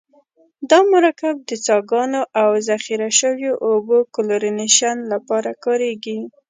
دا 0.69 0.79
مرکب 0.93 1.35
د 1.49 1.51
څاګانو 1.67 2.21
او 2.41 2.49
ذخیره 2.69 3.09
شویو 3.19 3.53
اوبو 3.67 3.97
کلورینیشن 4.15 4.97
لپاره 5.13 5.51
کاریږي. 5.63 6.17